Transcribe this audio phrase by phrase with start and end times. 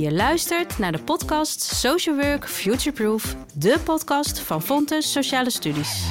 [0.00, 6.04] Je luistert naar de podcast Social Work Futureproof, de podcast van Fontes Sociale Studies.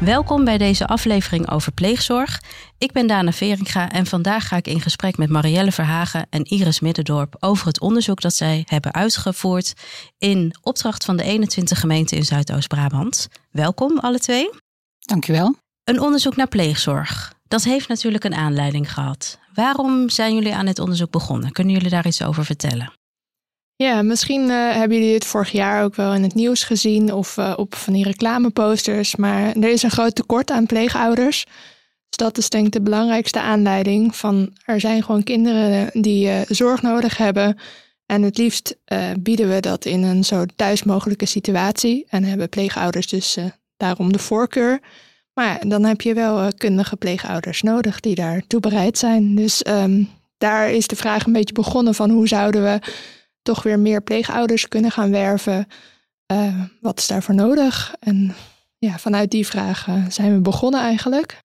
[0.00, 2.42] Welkom bij deze aflevering over pleegzorg.
[2.78, 6.80] Ik ben Dana Veringa en vandaag ga ik in gesprek met Marielle Verhagen en Iris
[6.80, 9.72] Middendorp over het onderzoek dat zij hebben uitgevoerd
[10.18, 13.28] in opdracht van de 21 gemeenten in Zuidoost-Brabant.
[13.50, 14.50] Welkom alle twee.
[14.98, 15.54] Dankjewel.
[15.84, 17.34] Een onderzoek naar pleegzorg.
[17.48, 19.38] Dat heeft natuurlijk een aanleiding gehad.
[19.54, 21.52] Waarom zijn jullie aan dit onderzoek begonnen?
[21.52, 22.92] Kunnen jullie daar iets over vertellen?
[23.76, 27.36] Ja, misschien uh, hebben jullie het vorig jaar ook wel in het nieuws gezien of
[27.36, 29.16] uh, op van die reclameposters.
[29.16, 31.44] Maar er is een groot tekort aan pleegouders.
[32.08, 36.40] Dus dat is denk ik de belangrijkste aanleiding van er zijn gewoon kinderen die uh,
[36.48, 37.58] zorg nodig hebben.
[38.06, 38.76] En het liefst
[39.18, 42.06] bieden we dat in een zo thuis mogelijke situatie.
[42.08, 43.38] En hebben pleegouders dus
[43.76, 44.80] daarom de voorkeur.
[45.38, 49.34] Maar dan heb je wel kundige pleegouders nodig die daartoe bereid zijn.
[49.34, 52.80] Dus um, daar is de vraag een beetje begonnen van hoe zouden we
[53.42, 55.66] toch weer meer pleegouders kunnen gaan werven.
[56.32, 57.94] Uh, wat is daarvoor nodig?
[58.00, 58.34] En
[58.78, 61.38] ja, vanuit die vragen zijn we begonnen eigenlijk.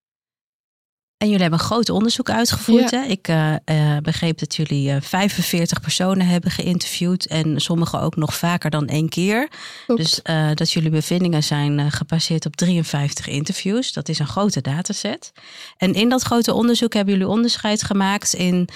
[1.22, 2.90] En jullie hebben een groot onderzoek uitgevoerd.
[2.90, 3.02] Ja.
[3.02, 3.08] Hè?
[3.08, 7.26] Ik uh, uh, begreep dat jullie 45 personen hebben geïnterviewd.
[7.26, 9.50] En sommigen ook nog vaker dan één keer.
[9.88, 10.20] Dus
[10.54, 13.94] dat jullie bevindingen zijn gebaseerd op 53 interviews.
[13.94, 15.32] Dat is een grote dataset.
[15.78, 18.70] En in dat grote onderzoek hebben jullie onderscheid gemaakt in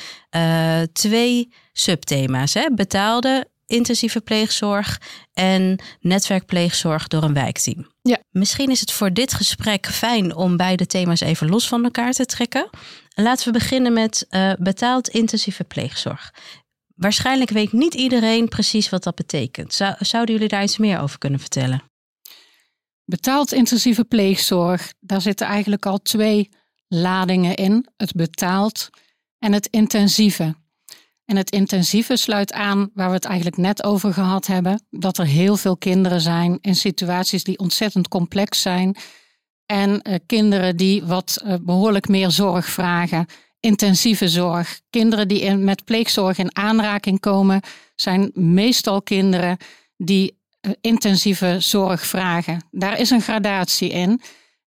[0.93, 2.53] twee subthema's.
[2.53, 2.67] Hè?
[2.75, 5.01] Betaalde intensieve pleegzorg
[5.33, 7.93] en netwerkpleegzorg door een wijkteam.
[8.07, 8.19] Ja.
[8.31, 12.25] Misschien is het voor dit gesprek fijn om beide thema's even los van elkaar te
[12.25, 12.69] trekken.
[13.15, 16.33] Laten we beginnen met uh, betaald intensieve pleegzorg.
[16.95, 19.73] Waarschijnlijk weet niet iedereen precies wat dat betekent.
[19.73, 21.83] Zou, zouden jullie daar iets meer over kunnen vertellen?
[23.05, 26.49] Betaald intensieve pleegzorg, daar zitten eigenlijk al twee
[26.87, 28.89] ladingen in: het betaald
[29.39, 30.55] en het intensieve.
[31.25, 34.85] En het intensieve sluit aan waar we het eigenlijk net over gehad hebben.
[34.89, 38.95] Dat er heel veel kinderen zijn in situaties die ontzettend complex zijn.
[39.65, 43.25] En uh, kinderen die wat uh, behoorlijk meer zorg vragen.
[43.59, 44.81] Intensieve zorg.
[44.89, 47.61] Kinderen die in, met pleegzorg in aanraking komen,
[47.95, 49.57] zijn meestal kinderen
[49.97, 52.67] die uh, intensieve zorg vragen.
[52.71, 54.21] Daar is een gradatie in.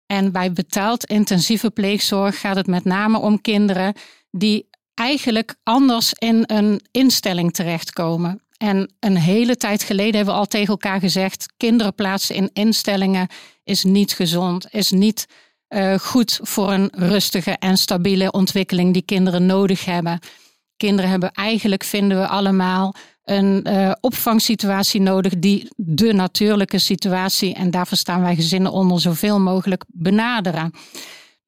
[0.07, 3.95] En bij betaald intensieve pleegzorg gaat het met name om kinderen
[4.31, 4.69] die
[4.99, 8.43] eigenlijk anders in een instelling terechtkomen.
[8.57, 13.29] En een hele tijd geleden hebben we al tegen elkaar gezegd: kinderen plaatsen in instellingen
[13.65, 15.27] is niet gezond, is niet
[15.69, 20.19] uh, goed voor een rustige en stabiele ontwikkeling die kinderen nodig hebben.
[20.77, 22.95] Kinderen hebben eigenlijk, vinden we allemaal,
[23.25, 29.41] een uh, opvangsituatie nodig die de natuurlijke situatie, en daar verstaan wij gezinnen onder, zoveel
[29.41, 30.73] mogelijk benaderen.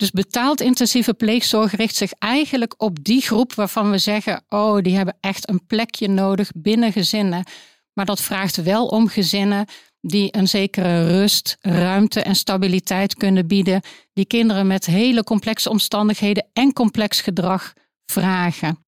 [0.01, 4.97] Dus betaald intensieve pleegzorg richt zich eigenlijk op die groep waarvan we zeggen: oh, die
[4.97, 7.45] hebben echt een plekje nodig binnen gezinnen.
[7.93, 9.67] Maar dat vraagt wel om gezinnen
[10.01, 16.47] die een zekere rust, ruimte en stabiliteit kunnen bieden, die kinderen met hele complexe omstandigheden
[16.53, 17.73] en complex gedrag
[18.05, 18.85] vragen.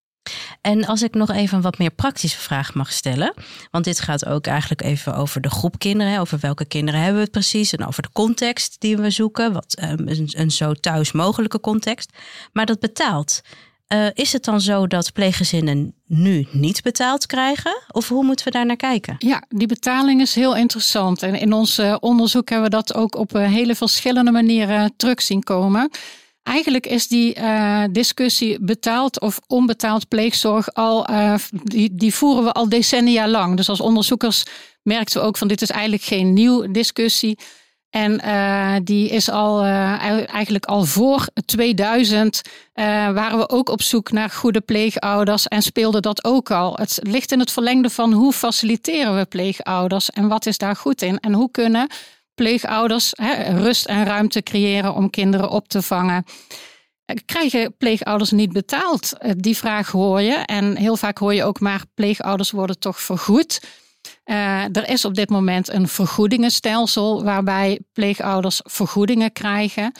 [0.60, 3.34] En als ik nog even een wat meer praktische vraag mag stellen.
[3.70, 6.20] Want dit gaat ook eigenlijk even over de groep kinderen.
[6.20, 7.72] Over welke kinderen hebben we het precies.
[7.72, 9.52] En over de context die we zoeken.
[9.52, 12.12] Wat, um, een, zo thuis mogelijke context.
[12.52, 13.40] Maar dat betaalt.
[13.88, 17.82] Uh, is het dan zo dat pleeggezinnen nu niet betaald krijgen?
[17.90, 19.16] Of hoe moeten we daar naar kijken?
[19.18, 21.22] Ja, die betaling is heel interessant.
[21.22, 25.22] En in ons uh, onderzoek hebben we dat ook op uh, hele verschillende manieren terug
[25.22, 25.90] zien komen.
[26.42, 32.52] Eigenlijk is die uh, discussie betaald of onbetaald pleegzorg al, uh, die, die voeren we
[32.52, 33.56] al decennia lang.
[33.56, 34.44] Dus als onderzoekers
[34.82, 37.38] merkten we ook van dit is eigenlijk geen nieuw discussie.
[37.90, 42.42] En uh, die is al eigenlijk al voor 2000
[43.14, 46.74] waren we ook op zoek naar goede pleegouders en speelde dat ook al.
[46.76, 51.02] Het ligt in het verlengde van hoe faciliteren we pleegouders en wat is daar goed
[51.02, 51.88] in en hoe kunnen
[52.34, 56.24] pleegouders hè, rust en ruimte creëren om kinderen op te vangen.
[57.24, 59.18] Krijgen pleegouders niet betaald?
[59.18, 60.34] Eh, die vraag hoor je.
[60.34, 63.60] En heel vaak hoor je ook maar pleegouders worden toch vergoed.
[64.24, 69.92] Uh, er is op dit moment een vergoedingenstelsel waarbij pleegouders vergoedingen krijgen.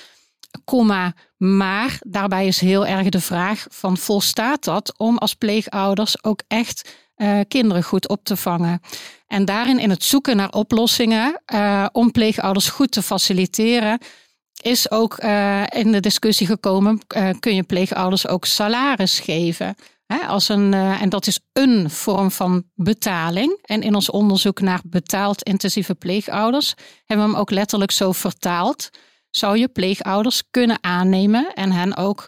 [0.64, 6.42] Komma, maar daarbij is heel erg de vraag van volstaat dat om als pleegouders ook
[6.48, 8.80] echt uh, kinderen goed op te vangen.
[9.26, 13.98] En daarin in het zoeken naar oplossingen uh, om pleegouders goed te faciliteren,
[14.62, 17.00] is ook uh, in de discussie gekomen:
[17.40, 19.74] kun je pleegouders ook salaris geven?
[20.26, 23.58] Als een, en dat is een vorm van betaling.
[23.62, 26.74] En in ons onderzoek naar betaald intensieve pleegouders
[27.04, 28.90] hebben we hem ook letterlijk zo vertaald.
[29.30, 32.26] zou je pleegouders kunnen aannemen en hen ook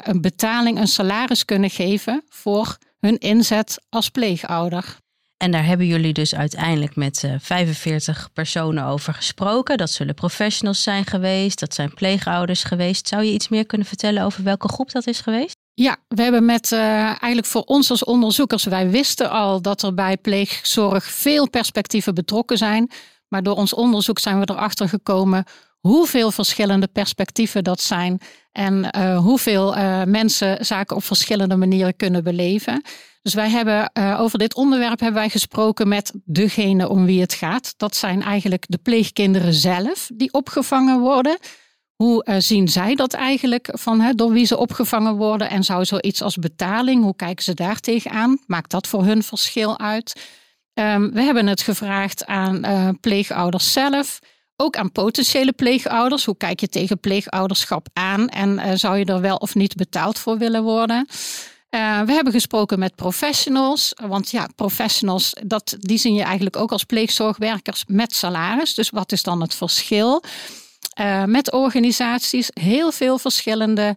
[0.00, 4.96] een betaling, een salaris kunnen geven voor hun inzet als pleegouder.
[5.36, 9.76] En daar hebben jullie dus uiteindelijk met uh, 45 personen over gesproken.
[9.76, 13.08] Dat zullen professionals zijn geweest, dat zijn pleegouders geweest.
[13.08, 15.56] Zou je iets meer kunnen vertellen over welke groep dat is geweest?
[15.74, 19.94] Ja, we hebben met uh, eigenlijk voor ons als onderzoekers, wij wisten al dat er
[19.94, 22.90] bij pleegzorg veel perspectieven betrokken zijn.
[23.28, 25.44] Maar door ons onderzoek zijn we erachter gekomen
[25.78, 28.18] hoeveel verschillende perspectieven dat zijn
[28.56, 32.82] en uh, hoeveel uh, mensen zaken op verschillende manieren kunnen beleven.
[33.22, 37.34] Dus wij hebben uh, over dit onderwerp hebben wij gesproken met degene om wie het
[37.34, 37.74] gaat.
[37.76, 41.38] Dat zijn eigenlijk de pleegkinderen zelf die opgevangen worden.
[41.94, 45.50] Hoe zien zij dat eigenlijk van hè, door wie ze opgevangen worden?
[45.50, 48.38] En zou zoiets als betaling, hoe kijken ze daar tegenaan?
[48.46, 50.20] Maakt dat voor hun verschil uit?
[50.74, 52.60] Um, we hebben het gevraagd aan
[53.00, 54.18] pleegouders zelf.
[54.56, 56.24] Ook aan potentiële pleegouders.
[56.24, 60.18] Hoe kijk je tegen pleegouderschap aan en uh, zou je er wel of niet betaald
[60.18, 61.06] voor willen worden?
[61.70, 66.72] Uh, we hebben gesproken met professionals, want ja, professionals, dat, die zien je eigenlijk ook
[66.72, 68.74] als pleegzorgwerkers met salaris.
[68.74, 70.22] Dus wat is dan het verschil?
[71.00, 73.96] Uh, met organisaties, heel veel verschillende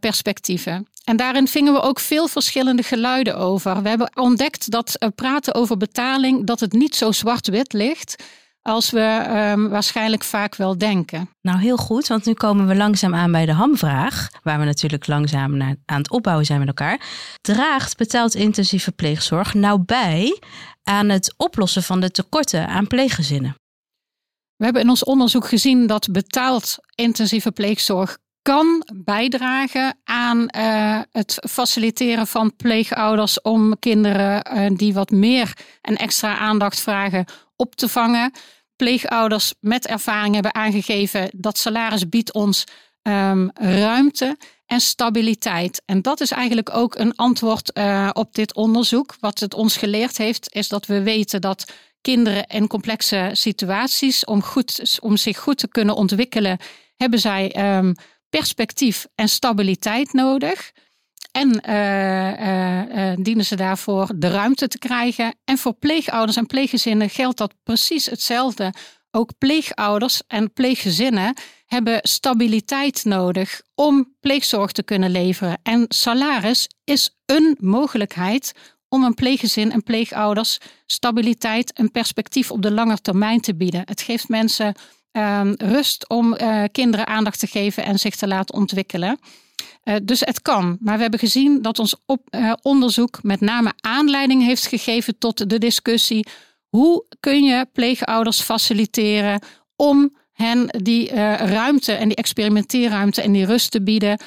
[0.00, 0.88] perspectieven.
[1.04, 3.82] En daarin vingen we ook veel verschillende geluiden over.
[3.82, 8.16] We hebben ontdekt dat praten over betaling, dat het niet zo zwart-wit ligt
[8.62, 11.30] als we um, waarschijnlijk vaak wel denken.
[11.40, 15.06] Nou, heel goed, want nu komen we langzaam aan bij de hamvraag, waar we natuurlijk
[15.06, 17.00] langzaam naar, aan het opbouwen zijn met elkaar.
[17.40, 20.38] Draagt betaald intensieve pleegzorg nou bij
[20.82, 23.54] aan het oplossen van de tekorten aan pleeggezinnen?
[24.56, 31.46] We hebben in ons onderzoek gezien dat betaald intensieve pleegzorg kan bijdragen aan uh, het
[31.50, 37.24] faciliteren van pleegouders om kinderen uh, die wat meer en extra aandacht vragen
[37.60, 38.32] op te vangen.
[38.76, 42.64] Pleegouders met ervaring hebben aangegeven dat salaris biedt ons
[43.02, 44.36] um, ruimte
[44.66, 45.82] en stabiliteit.
[45.84, 49.16] En dat is eigenlijk ook een antwoord uh, op dit onderzoek.
[49.20, 54.42] Wat het ons geleerd heeft, is dat we weten dat kinderen in complexe situaties, om,
[54.42, 56.58] goed, om zich goed te kunnen ontwikkelen,
[56.96, 57.94] hebben zij um,
[58.30, 60.72] perspectief en stabiliteit nodig.
[61.32, 65.34] En uh, uh, uh, dienen ze daarvoor de ruimte te krijgen.
[65.44, 68.72] En voor pleegouders en pleeggezinnen geldt dat precies hetzelfde.
[69.10, 71.34] Ook pleegouders en pleeggezinnen
[71.66, 75.58] hebben stabiliteit nodig om pleegzorg te kunnen leveren.
[75.62, 78.52] En salaris is een mogelijkheid
[78.88, 83.82] om een pleeggezin en pleegouders stabiliteit en perspectief op de lange termijn te bieden.
[83.84, 84.74] Het geeft mensen
[85.12, 86.36] uh, rust om
[86.72, 89.18] kinderen aandacht te geven en zich te laten ontwikkelen.
[89.84, 90.76] Uh, dus het kan.
[90.80, 95.50] Maar we hebben gezien dat ons op, uh, onderzoek met name aanleiding heeft gegeven tot
[95.50, 96.26] de discussie:
[96.68, 99.42] hoe kun je pleegouders faciliteren
[99.76, 104.18] om hen die ruimte en die experimenteerruimte en die rust te bieden?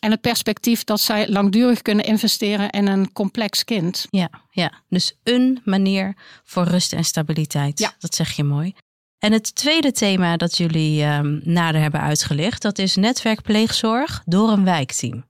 [0.00, 4.06] En het perspectief dat zij langdurig kunnen investeren in een complex kind.
[4.10, 4.72] Ja, ja.
[4.88, 7.78] dus een manier voor rust en stabiliteit.
[7.78, 7.94] Ja.
[7.98, 8.74] Dat zeg je mooi.
[9.18, 14.64] En het tweede thema dat jullie um, nader hebben uitgelicht, dat is netwerkpleegzorg door een
[14.64, 15.24] wijkteam.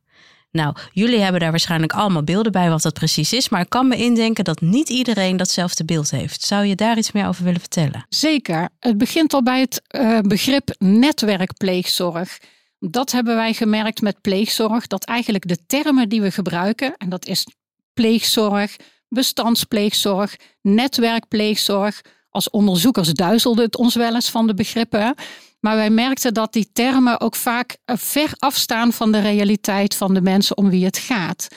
[0.50, 3.88] Nou, jullie hebben daar waarschijnlijk allemaal beelden bij wat dat precies is, maar ik kan
[3.88, 6.42] me indenken dat niet iedereen datzelfde beeld heeft.
[6.42, 8.06] Zou je daar iets meer over willen vertellen?
[8.08, 8.68] Zeker.
[8.78, 12.38] Het begint al bij het uh, begrip netwerkpleegzorg.
[12.78, 17.26] Dat hebben wij gemerkt met pleegzorg, dat eigenlijk de termen die we gebruiken, en dat
[17.26, 17.46] is
[17.94, 18.76] pleegzorg,
[19.08, 22.00] bestandspleegzorg, netwerkpleegzorg,
[22.36, 25.14] als onderzoekers duizelde het ons wel eens van de begrippen.
[25.60, 30.14] Maar wij merkten dat die termen ook vaak eh, ver afstaan van de realiteit van
[30.14, 31.48] de mensen om wie het gaat.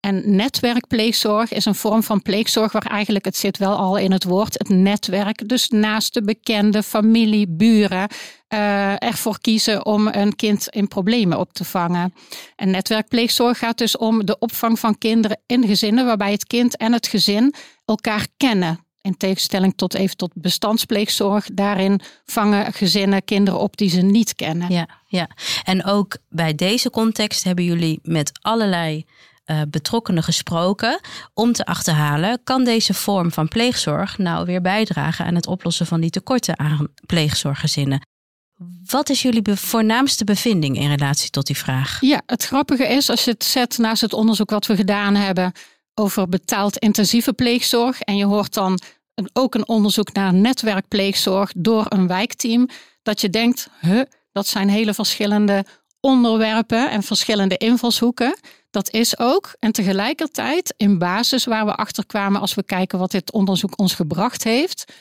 [0.00, 4.24] En netwerkpleegzorg is een vorm van pleegzorg waar eigenlijk, het zit wel al in het
[4.24, 8.08] woord, het netwerk, dus naast de bekende familie, buren,
[8.48, 12.14] uh, ervoor kiezen om een kind in problemen op te vangen.
[12.56, 16.92] En netwerkpleegzorg gaat dus om de opvang van kinderen in gezinnen waarbij het kind en
[16.92, 17.54] het gezin
[17.84, 18.87] elkaar kennen.
[19.08, 21.48] In tegenstelling tot even tot bestandspleegzorg.
[21.52, 24.72] Daarin vangen gezinnen kinderen op die ze niet kennen.
[24.72, 25.28] Ja, ja.
[25.64, 29.04] en ook bij deze context hebben jullie met allerlei
[29.46, 31.00] uh, betrokkenen gesproken
[31.34, 36.00] om te achterhalen, kan deze vorm van pleegzorg nou weer bijdragen aan het oplossen van
[36.00, 38.06] die tekorten aan pleegzorggezinnen?
[38.86, 42.00] Wat is jullie voornaamste bevinding in relatie tot die vraag?
[42.00, 45.52] Ja, het grappige is, als je het zet naast het onderzoek wat we gedaan hebben
[45.98, 48.78] over betaald intensieve pleegzorg, en je hoort dan
[49.32, 52.68] ook een onderzoek naar netwerkpleegzorg door een wijkteam,
[53.02, 55.64] dat je denkt, huh, dat zijn hele verschillende
[56.00, 58.38] onderwerpen en verschillende invalshoeken.
[58.70, 59.54] Dat is ook.
[59.58, 63.94] En tegelijkertijd, in basis waar we achter kwamen als we kijken wat dit onderzoek ons
[63.94, 64.92] gebracht heeft,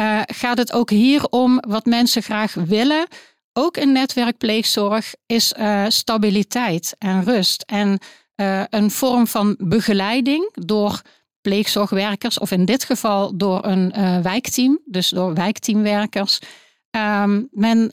[0.00, 3.06] uh, gaat het ook hier om wat mensen graag willen
[3.52, 7.62] ook in netwerkpleegzorg, is uh, stabiliteit en rust.
[7.62, 7.98] En
[8.36, 11.02] uh, een vorm van begeleiding door
[11.44, 16.38] pleegzorgwerkers, of in dit geval door een uh, wijkteam, dus door wijkteamwerkers.
[16.90, 17.88] Um, men,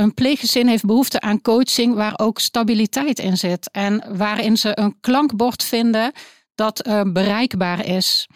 [0.00, 4.96] een pleeggezin heeft behoefte aan coaching waar ook stabiliteit in zit en waarin ze een
[5.00, 6.12] klankbord vinden
[6.54, 6.82] dat
[7.12, 8.26] bereikbaar is.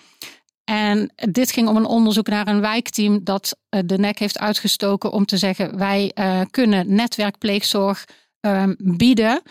[0.65, 5.13] En dit ging om een onderzoek naar een wijkteam dat eh, de nek heeft uitgestoken
[5.13, 6.13] om te zeggen: wij
[6.51, 8.05] kunnen netwerkpleegzorg
[8.41, 9.43] uh, bieden.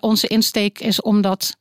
[0.00, 1.56] Onze insteek is om dat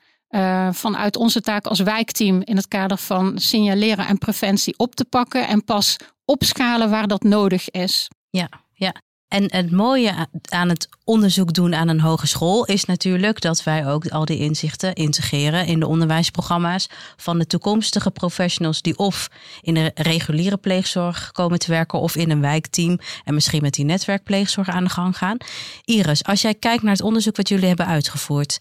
[0.71, 5.47] vanuit onze taak als wijkteam in het kader van signaleren en preventie op te pakken
[5.47, 8.07] en pas opschalen waar dat nodig is.
[8.29, 8.93] Ja, ja.
[9.27, 14.07] En het mooie aan het onderzoek doen aan een hogeschool is natuurlijk dat wij ook
[14.07, 19.27] al die inzichten integreren in de onderwijsprogramma's van de toekomstige professionals die of
[19.61, 23.85] in de reguliere pleegzorg komen te werken of in een wijkteam en misschien met die
[23.85, 25.37] netwerkpleegzorg aan de gang gaan.
[25.85, 28.59] Iris, als jij kijkt naar het onderzoek wat jullie hebben uitgevoerd,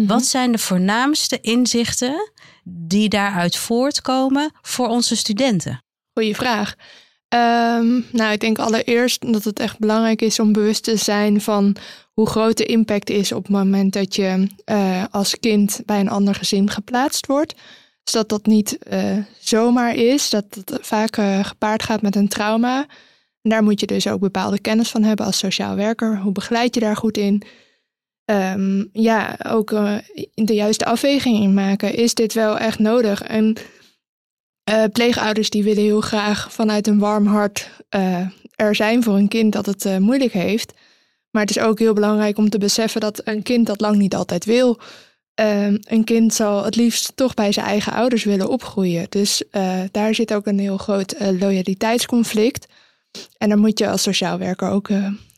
[0.00, 0.12] mhm.
[0.12, 2.30] wat zijn de voornaamste inzichten
[2.64, 5.82] die daaruit voortkomen voor onze studenten?
[6.12, 6.74] Goeie vraag.
[7.34, 11.76] Um, nou, ik denk allereerst dat het echt belangrijk is om bewust te zijn van
[12.12, 16.08] hoe groot de impact is op het moment dat je uh, als kind bij een
[16.08, 17.54] ander gezin geplaatst wordt.
[18.02, 22.28] Dus dat dat niet uh, zomaar is, dat het vaak uh, gepaard gaat met een
[22.28, 22.86] trauma.
[23.42, 26.18] En daar moet je dus ook bepaalde kennis van hebben als sociaal werker.
[26.18, 27.42] Hoe begeleid je daar goed in?
[28.30, 29.70] Um, ja, ook
[30.34, 31.94] de juiste afweging in maken.
[31.94, 33.22] Is dit wel echt nodig?
[33.22, 33.56] En
[34.70, 39.28] uh, pleegouders die willen heel graag vanuit een warm hart uh, er zijn voor een
[39.28, 40.72] kind dat het uh, moeilijk heeft.
[41.30, 44.14] Maar het is ook heel belangrijk om te beseffen dat een kind dat lang niet
[44.14, 44.78] altijd wil.
[45.34, 49.06] een kind zal het liefst toch bij zijn eigen ouders willen opgroeien.
[49.08, 49.42] Dus
[49.90, 52.66] daar zit ook een heel groot loyaliteitsconflict.
[53.38, 54.88] En daar moet je als sociaal werker ook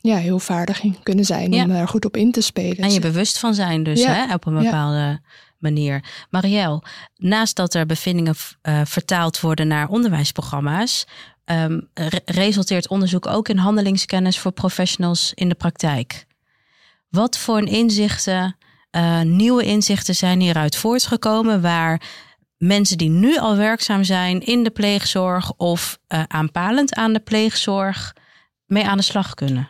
[0.01, 2.77] ja, heel vaardig in kunnen zijn om daar goed op in te spelen.
[2.77, 5.21] En je bewust van zijn dus hè, op een bepaalde
[5.57, 6.03] manier.
[6.29, 6.83] Marielle,
[7.15, 11.05] naast dat er bevindingen uh, vertaald worden naar onderwijsprogramma's,
[11.45, 11.89] um,
[12.25, 16.25] resulteert onderzoek ook in handelingskennis voor professionals in de praktijk.
[17.09, 18.57] Wat voor inzichten,
[18.91, 22.01] uh, nieuwe inzichten zijn hieruit voortgekomen waar
[22.63, 28.15] mensen die nu al werkzaam zijn in de pleegzorg of uh, aanpalend aan de pleegzorg
[28.65, 29.67] mee aan de slag kunnen?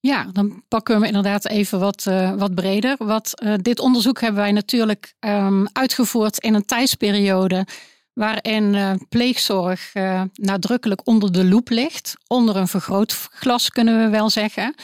[0.00, 2.96] Ja, dan pakken we inderdaad even wat, uh, wat breder.
[2.98, 7.66] Wat, uh, dit onderzoek hebben wij natuurlijk um, uitgevoerd in een tijdsperiode
[8.12, 9.92] waarin pleegzorg
[10.32, 12.14] nadrukkelijk onder de loep ligt.
[12.26, 14.74] Onder een vergrootglas kunnen we wel zeggen.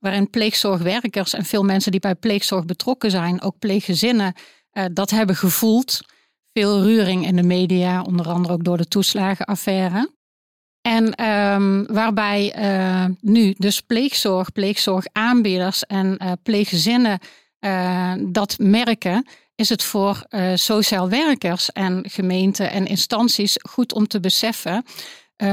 [0.00, 4.34] Waarin pleegzorgwerkers en veel mensen die bij pleegzorg betrokken zijn, ook pleeggezinnen,
[4.92, 6.00] dat hebben gevoeld.
[6.58, 10.10] Veel ruring in de media, onder andere ook door de toeslagenaffaire.
[10.80, 17.18] En um, waarbij uh, nu dus pleegzorg, pleegzorgaanbieders en uh, pleeggezinnen
[17.60, 24.20] uh, dat merken, is het voor sociaal werkers en gemeenten en instanties goed om te
[24.20, 24.84] beseffen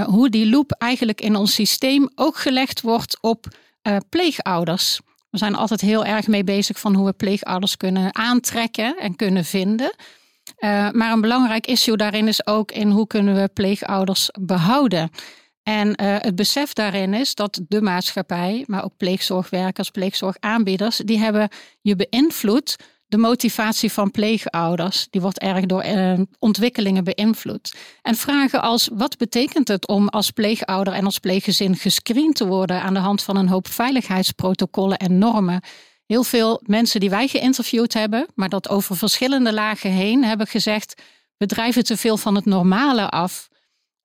[0.05, 3.47] hoe die loop eigenlijk in ons systeem ook gelegd wordt op
[4.09, 4.99] pleegouders.
[5.29, 9.45] We zijn altijd heel erg mee bezig van hoe we pleegouders kunnen aantrekken en kunnen
[9.45, 9.95] vinden.
[10.57, 15.09] Uh, maar een belangrijk issue daarin is ook in hoe kunnen we pleegouders behouden.
[15.63, 21.49] En uh, het besef daarin is dat de maatschappij, maar ook pleegzorgwerkers, pleegzorgaanbieders, die hebben
[21.81, 22.75] je beïnvloed
[23.11, 25.07] de motivatie van pleegouders.
[25.09, 27.75] Die wordt erg door uh, ontwikkelingen beïnvloed.
[28.01, 32.81] En vragen als wat betekent het om als pleegouder en als pleeggezin gescreend te worden
[32.81, 35.61] aan de hand van een hoop veiligheidsprotocollen en normen
[36.11, 41.01] heel veel mensen die wij geïnterviewd hebben, maar dat over verschillende lagen heen hebben gezegd:
[41.37, 43.49] we drijven te veel van het normale af.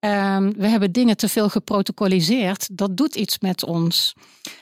[0.01, 2.77] Um, we hebben dingen te veel geprotocoliseerd.
[2.77, 4.15] Dat doet iets met ons.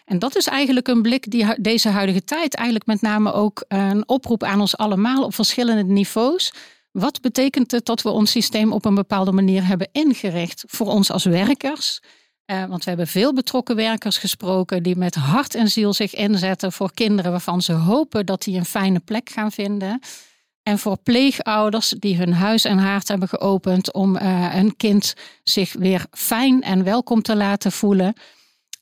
[0.04, 4.08] En dat is eigenlijk een blik die deze huidige tijd eigenlijk met name ook een
[4.08, 6.52] oproep aan ons allemaal op verschillende niveaus.
[6.90, 11.10] Wat betekent het dat we ons systeem op een bepaalde manier hebben ingericht voor ons
[11.10, 12.00] als werkers?
[12.46, 16.72] Uh, want we hebben veel betrokken werkers gesproken die met hart en ziel zich inzetten
[16.72, 20.00] voor kinderen waarvan ze hopen dat die een fijne plek gaan vinden.
[20.62, 24.22] En voor pleegouders die hun huis en haard hebben geopend om uh,
[24.52, 28.14] hun kind zich weer fijn en welkom te laten voelen.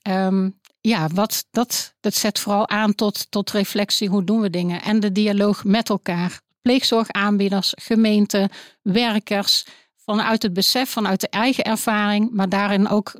[0.08, 4.08] Um, ja, wat, dat, dat zet vooral aan tot, tot reflectie.
[4.08, 4.82] Hoe doen we dingen?
[4.82, 6.40] En de dialoog met elkaar.
[6.62, 8.50] Pleegzorgaanbieders, gemeenten,
[8.82, 9.66] werkers.
[9.96, 13.14] Vanuit het besef, vanuit de eigen ervaring, maar daarin ook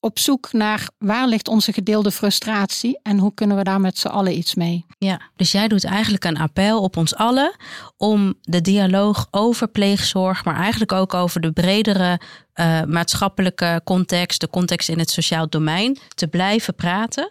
[0.00, 4.08] op zoek naar waar ligt onze gedeelde frustratie en hoe kunnen we daar met z'n
[4.08, 4.84] allen iets mee.
[4.98, 7.56] Ja, dus jij doet eigenlijk een appel op ons allen
[7.96, 12.20] om de dialoog over pleegzorg, maar eigenlijk ook over de bredere
[12.54, 17.30] uh, maatschappelijke context, de context in het sociaal domein, te blijven praten.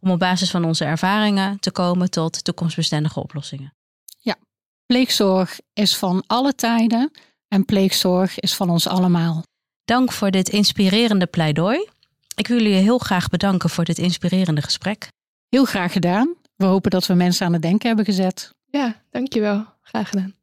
[0.00, 3.74] Om op basis van onze ervaringen te komen tot toekomstbestendige oplossingen.
[4.18, 4.36] Ja,
[4.86, 7.10] pleegzorg is van alle tijden
[7.48, 9.42] en pleegzorg is van ons allemaal.
[9.84, 11.88] Dank voor dit inspirerende pleidooi.
[12.36, 15.08] Ik wil jullie heel graag bedanken voor dit inspirerende gesprek.
[15.48, 16.34] Heel graag gedaan.
[16.56, 18.50] We hopen dat we mensen aan het denken hebben gezet.
[18.70, 19.64] Ja, dankjewel.
[19.82, 20.34] Graag gedaan.